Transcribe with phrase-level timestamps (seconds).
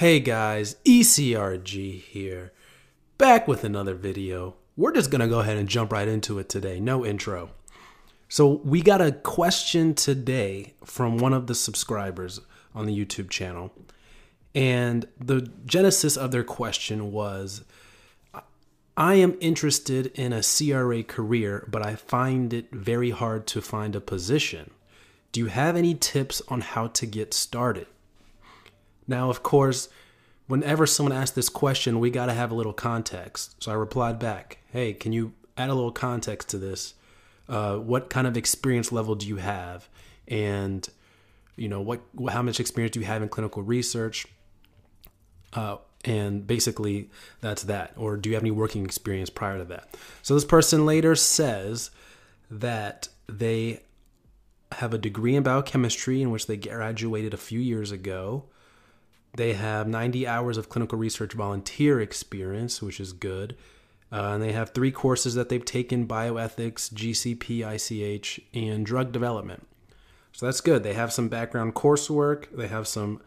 [0.00, 2.52] Hey guys, ECRG here,
[3.18, 4.56] back with another video.
[4.74, 7.50] We're just gonna go ahead and jump right into it today, no intro.
[8.26, 12.40] So, we got a question today from one of the subscribers
[12.74, 13.72] on the YouTube channel,
[14.54, 17.62] and the genesis of their question was
[18.96, 23.94] I am interested in a CRA career, but I find it very hard to find
[23.94, 24.70] a position.
[25.32, 27.86] Do you have any tips on how to get started?
[29.10, 29.88] Now, of course,
[30.46, 33.60] whenever someone asks this question, we got to have a little context.
[33.60, 36.94] So I replied back, hey, can you add a little context to this?
[37.48, 39.88] Uh, what kind of experience level do you have?
[40.28, 40.88] And,
[41.56, 44.26] you know, what, how much experience do you have in clinical research?
[45.52, 47.94] Uh, and basically, that's that.
[47.96, 49.92] Or do you have any working experience prior to that?
[50.22, 51.90] So this person later says
[52.48, 53.82] that they
[54.70, 58.44] have a degree in biochemistry in which they graduated a few years ago.
[59.34, 63.56] They have 90 hours of clinical research volunteer experience, which is good.
[64.12, 69.66] Uh, and they have three courses that they've taken bioethics, GCP, ICH, and drug development.
[70.32, 70.82] So that's good.
[70.82, 73.20] They have some background coursework, they have some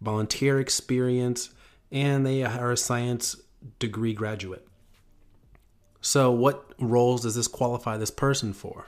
[0.00, 1.50] volunteer experience,
[1.90, 3.36] and they are a science
[3.78, 4.66] degree graduate.
[6.00, 8.86] So, what roles does this qualify this person for?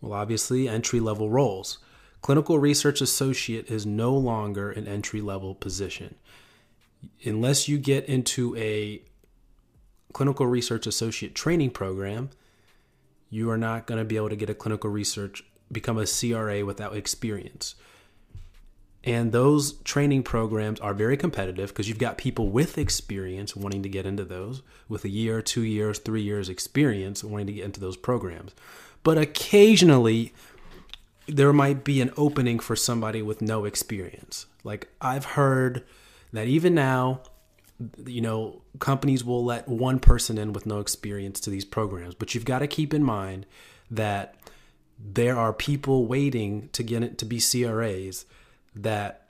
[0.00, 1.78] Well, obviously, entry level roles.
[2.22, 6.14] Clinical research associate is no longer an entry level position.
[7.24, 9.02] Unless you get into a
[10.12, 12.30] clinical research associate training program,
[13.30, 16.64] you are not going to be able to get a clinical research, become a CRA
[16.64, 17.74] without experience.
[19.02, 23.88] And those training programs are very competitive because you've got people with experience wanting to
[23.88, 24.60] get into those,
[24.90, 28.54] with a year, two years, three years experience wanting to get into those programs.
[29.02, 30.34] But occasionally,
[31.34, 34.46] there might be an opening for somebody with no experience.
[34.64, 35.84] Like I've heard
[36.32, 37.20] that even now,
[38.06, 42.34] you know, companies will let one person in with no experience to these programs, but
[42.34, 43.46] you've got to keep in mind
[43.90, 44.34] that
[44.98, 48.26] there are people waiting to get it to be CRAs
[48.76, 49.28] that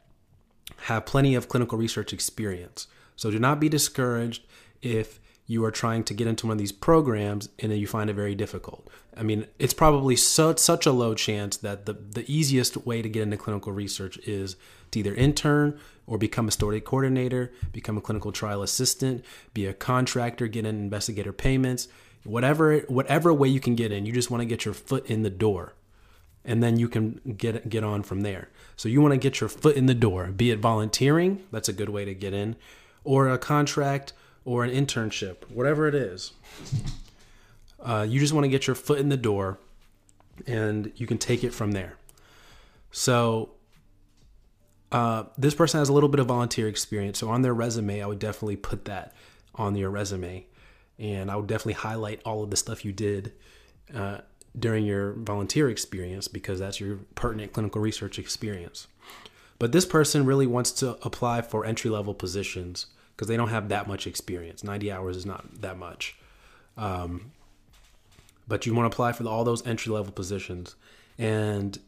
[0.82, 2.86] have plenty of clinical research experience.
[3.16, 4.44] So do not be discouraged
[4.82, 8.08] if you are trying to get into one of these programs and then you find
[8.08, 8.88] it very difficult.
[9.16, 13.08] I mean, it's probably so, such a low chance that the, the easiest way to
[13.08, 14.54] get into clinical research is
[14.92, 19.74] to either intern or become a study coordinator, become a clinical trial assistant, be a
[19.74, 21.88] contractor, get in investigator payments,
[22.22, 24.06] whatever whatever way you can get in.
[24.06, 25.72] You just want to get your foot in the door,
[26.44, 28.50] and then you can get get on from there.
[28.76, 31.72] So you want to get your foot in the door, be it volunteering, that's a
[31.72, 32.54] good way to get in,
[33.02, 34.12] or a contract
[34.44, 36.32] or an internship, whatever it is.
[37.82, 39.58] Uh, you just want to get your foot in the door
[40.46, 41.96] and you can take it from there.
[42.90, 43.50] So,
[44.92, 47.18] uh, this person has a little bit of volunteer experience.
[47.18, 49.14] So, on their resume, I would definitely put that
[49.54, 50.46] on your resume.
[50.98, 53.32] And I would definitely highlight all of the stuff you did
[53.94, 54.18] uh,
[54.58, 58.88] during your volunteer experience because that's your pertinent clinical research experience.
[59.58, 62.86] But this person really wants to apply for entry level positions
[63.20, 64.64] because they don't have that much experience.
[64.64, 66.16] 90 hours is not that much.
[66.78, 67.32] Um,
[68.48, 70.74] but you want to apply for all those entry level positions.
[71.18, 71.78] And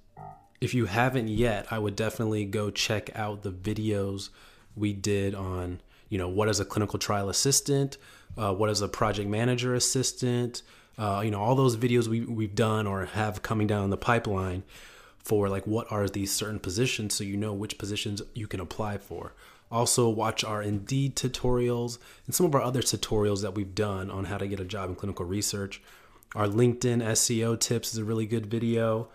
[0.61, 4.29] if you haven't yet, I would definitely go check out the videos
[4.77, 7.97] we did on, you know, what is a clinical trial assistant,
[8.37, 10.61] uh, what is a project manager assistant,
[10.99, 14.65] uh, you know, all those videos we, we've done or have coming down the pipeline
[15.23, 18.99] for like what are these certain positions so you know which positions you can apply
[18.99, 19.35] for.
[19.71, 21.97] Also, watch our Indeed tutorials
[22.27, 24.91] and some of our other tutorials that we've done on how to get a job
[24.91, 25.81] in clinical research.
[26.35, 29.09] Our LinkedIn SEO tips is a really good video.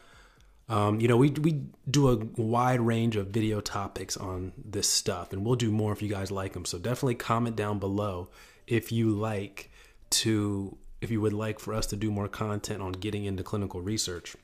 [0.67, 5.31] Um, you know, we, we do a wide range of video topics on this stuff,
[5.31, 6.66] and we'll do more if you guys like them.
[6.66, 8.29] So definitely comment down below
[8.66, 9.69] if you like
[10.09, 13.81] to, if you would like for us to do more content on getting into clinical
[13.81, 14.35] research.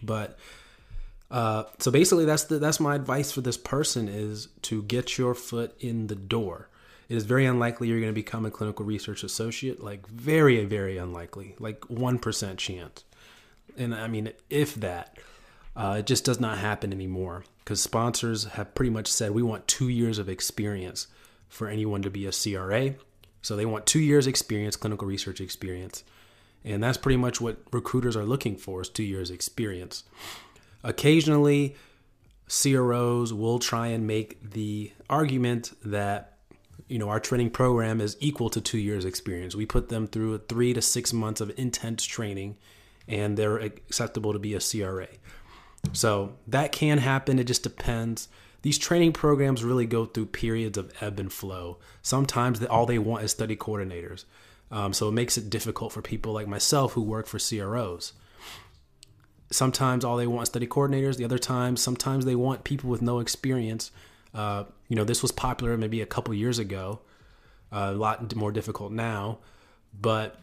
[0.00, 0.38] But
[1.30, 5.34] uh, so basically, that's the, that's my advice for this person is to get your
[5.34, 6.68] foot in the door.
[7.08, 9.82] It is very unlikely you're going to become a clinical research associate.
[9.82, 11.54] Like very, very unlikely.
[11.58, 13.04] Like one percent chance.
[13.76, 15.18] And I mean, if that,
[15.76, 19.66] uh, it just does not happen anymore because sponsors have pretty much said we want
[19.66, 21.08] two years of experience
[21.48, 22.94] for anyone to be a CRA.
[23.42, 26.04] So they want two years experience, clinical research experience.
[26.64, 30.04] And that's pretty much what recruiters are looking for is two years experience.
[30.84, 31.74] Occasionally,
[32.48, 36.38] CROs will try and make the argument that
[36.88, 39.54] you know our training program is equal to two years experience.
[39.54, 42.58] We put them through three to six months of intense training,
[43.08, 45.08] and they're acceptable to be a CRA.
[45.92, 47.38] So that can happen.
[47.38, 48.28] It just depends.
[48.62, 51.78] these training programs really go through periods of ebb and flow.
[52.00, 54.24] Sometimes all they want is study coordinators.
[54.70, 58.14] Um, so it makes it difficult for people like myself who work for CROs.
[59.50, 61.16] Sometimes all they want study coordinators.
[61.16, 63.90] The other times, sometimes they want people with no experience.
[64.32, 67.00] Uh, you know, this was popular maybe a couple years ago,
[67.70, 69.38] uh, a lot more difficult now.
[69.98, 70.40] But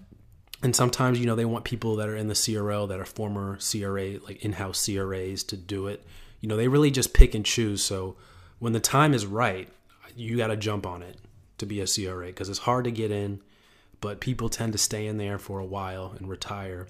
[0.64, 3.58] and sometimes you know they want people that are in the CRO that are former
[3.58, 6.06] CRA like in-house CRAs to do it.
[6.40, 7.84] You know, they really just pick and choose.
[7.84, 8.16] So
[8.60, 9.70] when the time is right,
[10.16, 11.18] you got to jump on it
[11.58, 13.42] to be a CRA because it's hard to get in,
[14.00, 16.88] but people tend to stay in there for a while and retire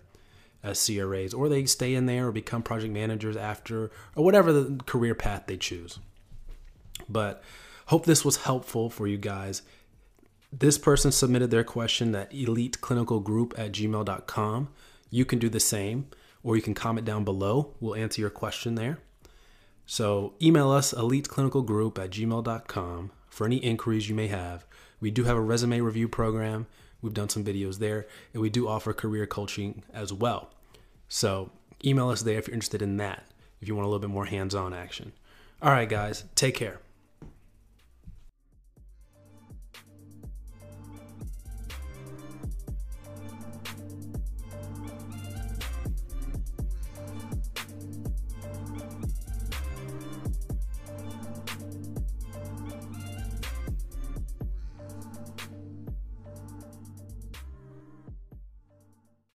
[0.63, 4.83] as CRAs, or they stay in there or become project managers after, or whatever the
[4.85, 5.99] career path they choose.
[7.09, 7.43] But
[7.87, 9.61] hope this was helpful for you guys.
[10.53, 14.69] This person submitted their question at eliteclinicalgroup at gmail.com.
[15.09, 16.07] You can do the same,
[16.43, 17.73] or you can comment down below.
[17.79, 18.99] We'll answer your question there.
[19.85, 24.65] So email us eliteclinicalgroup at gmail.com for any inquiries you may have.
[24.99, 26.67] We do have a resume review program.
[27.01, 30.51] We've done some videos there, and we do offer career coaching as well.
[31.07, 31.51] So
[31.83, 33.23] email us there if you're interested in that,
[33.59, 35.13] if you want a little bit more hands on action.
[35.61, 36.79] All right, guys, take care.